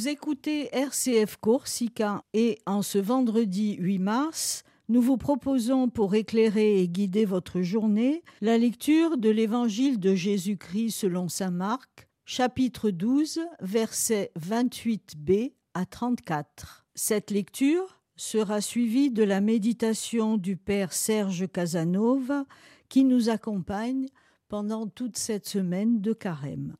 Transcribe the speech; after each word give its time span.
Vous 0.00 0.08
écoutez 0.08 0.74
RCF 0.74 1.36
Corsica 1.36 2.24
et 2.32 2.58
en 2.64 2.80
ce 2.80 2.96
vendredi 2.96 3.76
8 3.78 3.98
mars, 3.98 4.64
nous 4.88 5.02
vous 5.02 5.18
proposons 5.18 5.90
pour 5.90 6.14
éclairer 6.14 6.80
et 6.80 6.88
guider 6.88 7.26
votre 7.26 7.60
journée 7.60 8.22
la 8.40 8.56
lecture 8.56 9.18
de 9.18 9.28
l'Évangile 9.28 10.00
de 10.00 10.14
Jésus-Christ 10.14 10.92
selon 10.92 11.28
Saint 11.28 11.50
Marc, 11.50 12.08
chapitre 12.24 12.88
12, 12.88 13.40
versets 13.60 14.32
28b 14.40 15.52
à 15.74 15.84
34. 15.84 16.86
Cette 16.94 17.30
lecture 17.30 18.00
sera 18.16 18.62
suivie 18.62 19.10
de 19.10 19.22
la 19.22 19.42
méditation 19.42 20.38
du 20.38 20.56
Père 20.56 20.94
Serge 20.94 21.46
Casanova 21.46 22.46
qui 22.88 23.04
nous 23.04 23.28
accompagne 23.28 24.06
pendant 24.48 24.86
toute 24.86 25.18
cette 25.18 25.46
semaine 25.46 26.00
de 26.00 26.14
carême. 26.14 26.74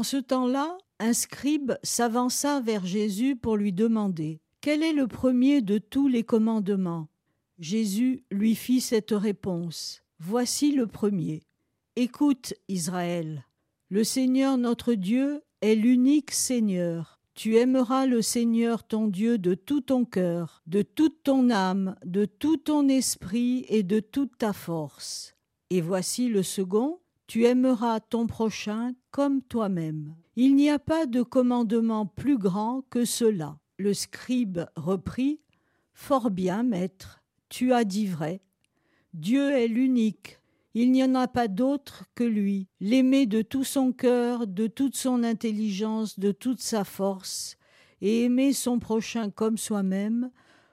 En 0.00 0.02
ce 0.02 0.16
temps-là, 0.16 0.78
un 0.98 1.12
scribe 1.12 1.74
s'avança 1.82 2.62
vers 2.62 2.86
Jésus 2.86 3.36
pour 3.36 3.58
lui 3.58 3.70
demander 3.70 4.40
Quel 4.62 4.82
est 4.82 4.94
le 4.94 5.06
premier 5.06 5.60
de 5.60 5.76
tous 5.76 6.08
les 6.08 6.22
commandements? 6.22 7.08
Jésus 7.58 8.24
lui 8.30 8.54
fit 8.54 8.80
cette 8.80 9.10
réponse 9.10 10.02
Voici 10.18 10.72
le 10.72 10.86
premier. 10.86 11.42
Écoute, 11.96 12.54
Israël, 12.68 13.44
le 13.90 14.02
Seigneur 14.02 14.56
notre 14.56 14.94
Dieu 14.94 15.42
est 15.60 15.74
l'unique 15.74 16.30
Seigneur. 16.30 17.20
Tu 17.34 17.56
aimeras 17.56 18.06
le 18.06 18.22
Seigneur 18.22 18.84
ton 18.84 19.06
Dieu 19.06 19.36
de 19.36 19.52
tout 19.52 19.82
ton 19.82 20.06
cœur, 20.06 20.62
de 20.66 20.80
toute 20.80 21.24
ton 21.24 21.50
âme, 21.50 21.94
de 22.06 22.24
tout 22.24 22.56
ton 22.56 22.88
esprit 22.88 23.66
et 23.68 23.82
de 23.82 24.00
toute 24.00 24.38
ta 24.38 24.54
force. 24.54 25.36
Et 25.68 25.82
voici 25.82 26.30
le 26.30 26.42
second, 26.42 27.00
tu 27.30 27.44
aimeras 27.44 28.00
ton 28.00 28.26
prochain 28.26 28.92
comme 29.12 29.40
toi-même. 29.40 30.16
Il 30.34 30.56
n'y 30.56 30.68
a 30.68 30.80
pas 30.80 31.06
de 31.06 31.22
commandement 31.22 32.04
plus 32.04 32.36
grand 32.36 32.82
que 32.90 33.04
cela. 33.04 33.56
Le 33.78 33.94
scribe 33.94 34.62
reprit. 34.74 35.38
Fort 35.94 36.32
bien, 36.32 36.64
maître, 36.64 37.22
tu 37.48 37.72
as 37.72 37.84
dit 37.84 38.08
vrai. 38.08 38.40
Dieu 39.14 39.52
est 39.52 39.68
l'unique. 39.68 40.40
Il 40.74 40.90
n'y 40.90 41.04
en 41.04 41.14
a 41.14 41.28
pas 41.28 41.46
d'autre 41.46 42.02
que 42.16 42.24
lui. 42.24 42.66
L'aimer 42.80 43.26
de 43.26 43.42
tout 43.42 43.62
son 43.62 43.92
cœur, 43.92 44.48
de 44.48 44.66
toute 44.66 44.96
son 44.96 45.22
intelligence, 45.22 46.18
de 46.18 46.32
toute 46.32 46.60
sa 46.60 46.82
force, 46.82 47.56
et 48.00 48.24
aimer 48.24 48.52
son 48.52 48.80
prochain 48.80 49.30
comme 49.30 49.56
soi-même, 49.56 50.32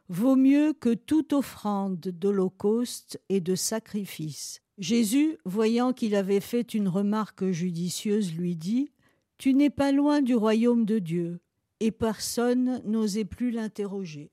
vaut 0.09 0.35
mieux 0.35 0.73
que 0.73 0.95
toute 0.95 1.33
offrande 1.33 1.99
d'holocauste 1.99 3.21
et 3.29 3.41
de 3.41 3.53
sacrifice. 3.53 4.63
Jésus, 4.77 5.37
voyant 5.43 5.91
qu'il 5.91 6.15
avait 6.15 6.39
fait 6.39 6.73
une 6.75 6.87
remarque 6.87 7.49
judicieuse, 7.49 8.33
lui 8.35 8.55
dit 8.55 8.91
Tu 9.37 9.53
n'es 9.53 9.71
pas 9.71 9.91
loin 9.91 10.21
du 10.21 10.35
royaume 10.35 10.85
de 10.85 10.99
Dieu. 10.99 11.39
Et 11.79 11.91
personne 11.91 12.81
n'osait 12.85 13.25
plus 13.25 13.51
l'interroger. 13.51 14.31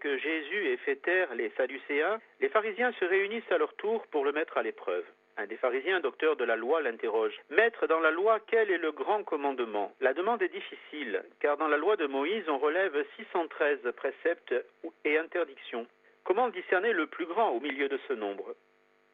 Que 0.00 0.18
Jésus 0.18 0.68
ait 0.68 0.76
fait 0.78 0.96
taire 0.96 1.34
les 1.34 1.50
Sadducéens, 1.56 2.20
les 2.40 2.48
pharisiens 2.48 2.92
se 2.98 3.04
réunissent 3.04 3.50
à 3.50 3.58
leur 3.58 3.74
tour 3.74 4.06
pour 4.08 4.24
le 4.24 4.32
mettre 4.32 4.58
à 4.58 4.62
l'épreuve. 4.62 5.04
Un 5.36 5.46
des 5.46 5.56
pharisiens, 5.56 6.00
docteur 6.00 6.36
de 6.36 6.44
la 6.44 6.56
loi, 6.56 6.82
l'interroge. 6.82 7.34
Maître, 7.50 7.86
dans 7.86 8.00
la 8.00 8.10
loi, 8.10 8.38
quel 8.46 8.70
est 8.70 8.78
le 8.78 8.92
grand 8.92 9.22
commandement? 9.24 9.94
La 10.00 10.12
demande 10.12 10.42
est 10.42 10.48
difficile, 10.48 11.24
car 11.40 11.56
dans 11.56 11.68
la 11.68 11.76
loi 11.76 11.96
de 11.96 12.06
Moïse, 12.06 12.48
on 12.48 12.58
relève 12.58 13.04
613 13.16 13.80
préceptes 13.96 14.54
et 15.04 15.16
interdictions. 15.16 15.86
Comment 16.24 16.48
discerner 16.48 16.92
le 16.92 17.06
plus 17.06 17.26
grand 17.26 17.50
au 17.50 17.60
milieu 17.60 17.88
de 17.88 17.98
ce 18.08 18.12
nombre? 18.12 18.54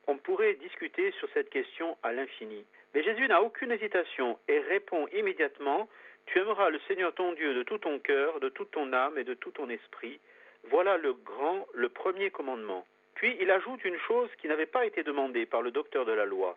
On 0.07 0.17
pourrait 0.17 0.55
discuter 0.55 1.13
sur 1.13 1.29
cette 1.35 1.51
question 1.51 1.97
à 2.03 2.13
l'infini. 2.13 2.65
Mais 2.95 3.03
Jésus 3.03 3.29
n'a 3.29 3.43
aucune 3.43 3.71
hésitation 3.71 4.39
et 4.49 4.59
répond 4.61 5.07
immédiatement 5.09 5.89
Tu 6.27 6.39
aimeras 6.39 6.71
le 6.71 6.81
Seigneur 6.89 7.15
ton 7.15 7.33
Dieu 7.33 7.55
de 7.55 7.63
tout 7.63 7.79
ton 7.79 7.99
cœur, 7.99 8.41
de 8.41 8.49
toute 8.49 8.71
ton 8.71 8.93
âme 8.93 9.19
et 9.19 9.25
de 9.25 9.35
tout 9.35 9.53
ton 9.53 9.69
esprit. 9.69 10.21
Voilà 10.65 10.97
le 10.97 11.15
grand, 11.15 11.67
le 11.75 11.89
premier 11.89 12.31
commandement. 12.31 12.87
Puis 13.15 13.37
il 13.41 13.51
ajoute 13.51 13.85
une 13.85 13.99
chose 13.99 14.31
qui 14.41 14.49
n'avait 14.49 14.67
pas 14.67 14.87
été 14.87 15.03
demandée 15.03 15.47
par 15.47 15.63
le 15.63 15.71
docteur 15.71 16.05
de 16.05 16.13
la 16.13 16.25
loi. 16.25 16.57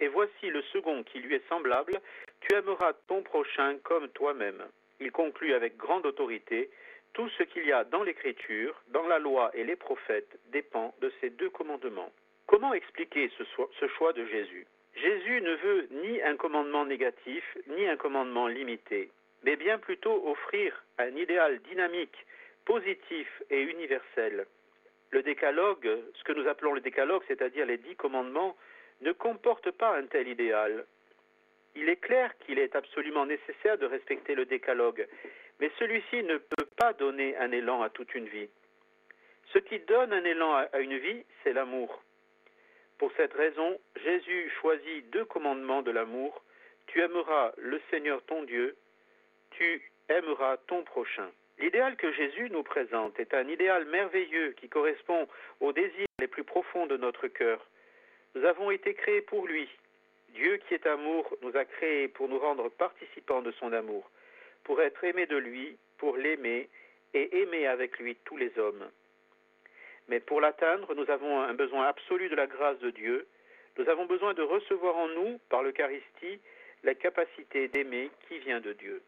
Et 0.00 0.08
voici 0.08 0.50
le 0.50 0.62
second 0.72 1.02
qui 1.04 1.20
lui 1.20 1.36
est 1.36 1.48
semblable, 1.48 2.00
tu 2.40 2.54
aimeras 2.54 2.92
ton 3.06 3.22
prochain 3.22 3.76
comme 3.84 4.08
toi-même. 4.08 4.62
Il 5.00 5.12
conclut 5.12 5.54
avec 5.54 5.76
grande 5.76 6.06
autorité, 6.06 6.70
tout 7.12 7.28
ce 7.30 7.42
qu'il 7.44 7.66
y 7.66 7.72
a 7.72 7.84
dans 7.84 8.02
l'Écriture, 8.02 8.74
dans 8.88 9.06
la 9.06 9.18
loi 9.18 9.50
et 9.54 9.64
les 9.64 9.76
prophètes 9.76 10.38
dépend 10.50 10.94
de 11.00 11.12
ces 11.20 11.30
deux 11.30 11.50
commandements. 11.50 12.10
Comment 12.46 12.74
expliquer 12.74 13.30
ce, 13.38 13.86
choix 13.88 14.12
de 14.12 14.26
Jésus? 14.26 14.66
Jésus 14.94 15.40
ne 15.40 15.54
veut 15.54 15.88
ni 15.90 16.22
un 16.22 16.36
commandement 16.36 16.84
négatif, 16.84 17.44
ni 17.66 17.86
un 17.86 17.96
commandement 17.96 18.46
limité, 18.46 19.10
mais 19.44 19.56
bien 19.56 19.78
plutôt 19.78 20.28
offrir 20.28 20.84
un 20.98 21.14
idéal 21.16 21.60
dynamique, 21.70 22.26
positif 22.64 23.28
et 23.50 23.60
universel 23.62 24.46
le 25.12 25.22
décalogue, 25.22 25.88
ce 26.14 26.24
que 26.24 26.32
nous 26.32 26.48
appelons 26.48 26.72
le 26.72 26.80
décalogue, 26.80 27.22
c'est-à-dire 27.28 27.66
les 27.66 27.76
dix 27.76 27.94
commandements, 27.96 28.56
ne 29.02 29.12
comporte 29.12 29.70
pas 29.70 29.96
un 29.96 30.06
tel 30.06 30.26
idéal. 30.26 30.86
Il 31.76 31.88
est 31.88 31.96
clair 32.00 32.36
qu'il 32.38 32.58
est 32.58 32.74
absolument 32.74 33.26
nécessaire 33.26 33.78
de 33.78 33.86
respecter 33.86 34.34
le 34.34 34.46
décalogue, 34.46 35.06
mais 35.60 35.70
celui-ci 35.78 36.22
ne 36.24 36.38
peut 36.38 36.66
pas 36.76 36.92
donner 36.94 37.36
un 37.36 37.52
élan 37.52 37.82
à 37.82 37.90
toute 37.90 38.14
une 38.14 38.26
vie. 38.26 38.48
Ce 39.52 39.58
qui 39.58 39.80
donne 39.80 40.12
un 40.12 40.24
élan 40.24 40.54
à 40.54 40.78
une 40.78 40.96
vie, 40.96 41.24
c'est 41.42 41.52
l'amour. 41.52 42.02
Pour 42.96 43.12
cette 43.16 43.34
raison, 43.34 43.78
Jésus 44.02 44.50
choisit 44.60 45.10
deux 45.10 45.26
commandements 45.26 45.82
de 45.82 45.90
l'amour. 45.90 46.42
Tu 46.86 47.00
aimeras 47.02 47.52
le 47.58 47.80
Seigneur 47.90 48.22
ton 48.24 48.44
Dieu, 48.44 48.76
tu 49.50 49.90
aimeras 50.08 50.56
ton 50.68 50.84
prochain. 50.84 51.30
L'idéal 51.62 51.94
que 51.94 52.10
Jésus 52.10 52.50
nous 52.50 52.64
présente 52.64 53.20
est 53.20 53.34
un 53.34 53.46
idéal 53.46 53.84
merveilleux 53.84 54.50
qui 54.60 54.68
correspond 54.68 55.28
aux 55.60 55.72
désirs 55.72 56.08
les 56.18 56.26
plus 56.26 56.42
profonds 56.42 56.86
de 56.86 56.96
notre 56.96 57.28
cœur. 57.28 57.64
Nous 58.34 58.44
avons 58.44 58.72
été 58.72 58.94
créés 58.94 59.22
pour 59.22 59.46
lui. 59.46 59.68
Dieu 60.30 60.56
qui 60.56 60.74
est 60.74 60.88
amour 60.88 61.36
nous 61.40 61.56
a 61.56 61.64
créés 61.64 62.08
pour 62.08 62.28
nous 62.28 62.40
rendre 62.40 62.68
participants 62.68 63.42
de 63.42 63.52
son 63.52 63.72
amour, 63.72 64.10
pour 64.64 64.82
être 64.82 65.04
aimés 65.04 65.26
de 65.26 65.36
lui, 65.36 65.78
pour 65.98 66.16
l'aimer 66.16 66.68
et 67.14 67.42
aimer 67.42 67.68
avec 67.68 67.96
lui 68.00 68.16
tous 68.24 68.36
les 68.36 68.58
hommes. 68.58 68.90
Mais 70.08 70.18
pour 70.18 70.40
l'atteindre, 70.40 70.92
nous 70.96 71.08
avons 71.12 71.42
un 71.42 71.54
besoin 71.54 71.86
absolu 71.86 72.28
de 72.28 72.34
la 72.34 72.48
grâce 72.48 72.80
de 72.80 72.90
Dieu. 72.90 73.24
Nous 73.78 73.88
avons 73.88 74.06
besoin 74.06 74.34
de 74.34 74.42
recevoir 74.42 74.96
en 74.96 75.06
nous, 75.06 75.38
par 75.48 75.62
l'Eucharistie, 75.62 76.40
la 76.82 76.96
capacité 76.96 77.68
d'aimer 77.68 78.10
qui 78.26 78.40
vient 78.40 78.60
de 78.60 78.72
Dieu. 78.72 79.00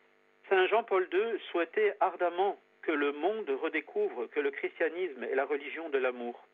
Saint 0.55 0.69
Jean-Paul 0.69 1.09
II 1.13 1.41
souhaitait 1.51 1.97
ardemment 1.99 2.57
que 2.83 2.93
le 2.93 3.11
monde 3.11 3.51
redécouvre 3.61 4.31
que 4.31 4.39
le 4.39 4.53
christianisme 4.53 5.25
est 5.25 5.35
la 5.35 5.47
religion 5.47 5.89
de 5.89 5.99
l'amour. 5.99 6.47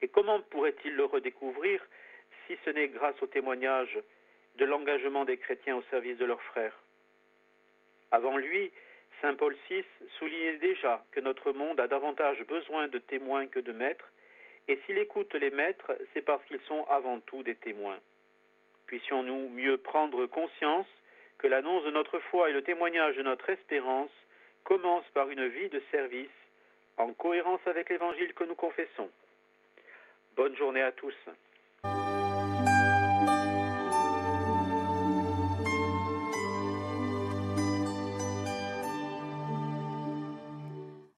Et 0.00 0.08
comment 0.08 0.40
pourrait-il 0.40 0.94
le 0.94 1.04
redécouvrir 1.04 1.86
si 2.46 2.56
ce 2.64 2.70
n'est 2.70 2.88
grâce 2.88 3.20
au 3.20 3.26
témoignage 3.26 3.98
de 4.56 4.64
l'engagement 4.64 5.26
des 5.26 5.36
chrétiens 5.36 5.76
au 5.76 5.82
service 5.90 6.16
de 6.16 6.24
leurs 6.24 6.40
frères? 6.40 6.74
Avant 8.12 8.38
lui, 8.38 8.72
Saint 9.20 9.34
Paul 9.34 9.54
VI 9.68 9.84
soulignait 10.18 10.56
déjà 10.56 11.04
que 11.12 11.20
notre 11.20 11.52
monde 11.52 11.80
a 11.80 11.86
davantage 11.86 12.42
besoin 12.44 12.88
de 12.88 12.98
témoins 12.98 13.46
que 13.46 13.60
de 13.60 13.72
maîtres, 13.72 14.10
et 14.68 14.80
s'il 14.86 14.96
écoute 14.96 15.34
les 15.34 15.50
maîtres, 15.50 15.92
c'est 16.14 16.22
parce 16.22 16.42
qu'ils 16.46 16.62
sont 16.66 16.86
avant 16.88 17.20
tout 17.20 17.42
des 17.42 17.56
témoins. 17.56 18.00
Puissions-nous 18.86 19.50
mieux 19.50 19.76
prendre 19.76 20.24
conscience 20.24 20.86
que 21.40 21.46
l'annonce 21.46 21.84
de 21.84 21.90
notre 21.90 22.18
foi 22.18 22.50
et 22.50 22.52
le 22.52 22.62
témoignage 22.62 23.16
de 23.16 23.22
notre 23.22 23.48
espérance 23.48 24.10
commencent 24.64 25.08
par 25.14 25.30
une 25.30 25.46
vie 25.48 25.70
de 25.70 25.82
service 25.90 26.28
en 26.98 27.12
cohérence 27.14 27.60
avec 27.66 27.88
l'évangile 27.88 28.34
que 28.34 28.44
nous 28.44 28.54
confessons. 28.54 29.08
Bonne 30.36 30.54
journée 30.56 30.82
à 30.82 30.92
tous. 30.92 31.14